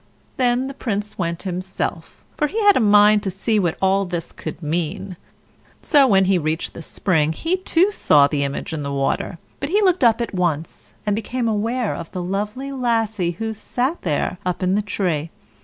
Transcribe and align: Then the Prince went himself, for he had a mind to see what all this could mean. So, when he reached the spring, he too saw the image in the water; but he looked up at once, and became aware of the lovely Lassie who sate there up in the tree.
Then 0.37 0.65
the 0.65 0.73
Prince 0.73 1.19
went 1.19 1.43
himself, 1.43 2.23
for 2.35 2.47
he 2.47 2.59
had 2.63 2.75
a 2.75 2.79
mind 2.79 3.21
to 3.21 3.29
see 3.29 3.59
what 3.59 3.77
all 3.79 4.03
this 4.03 4.31
could 4.31 4.63
mean. 4.63 5.15
So, 5.83 6.07
when 6.07 6.25
he 6.25 6.39
reached 6.39 6.73
the 6.73 6.81
spring, 6.81 7.33
he 7.33 7.57
too 7.57 7.91
saw 7.91 8.25
the 8.25 8.43
image 8.43 8.73
in 8.73 8.81
the 8.81 8.91
water; 8.91 9.37
but 9.59 9.69
he 9.69 9.79
looked 9.83 10.03
up 10.03 10.19
at 10.19 10.33
once, 10.33 10.95
and 11.05 11.15
became 11.15 11.47
aware 11.47 11.93
of 11.93 12.11
the 12.13 12.23
lovely 12.23 12.71
Lassie 12.71 13.35
who 13.37 13.53
sate 13.53 14.01
there 14.01 14.39
up 14.43 14.63
in 14.63 14.73
the 14.73 14.81
tree. 14.81 15.29